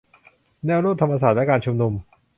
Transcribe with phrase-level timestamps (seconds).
[0.65, 1.93] แนวร่วมธรรมศาสตร์และการชุมนุม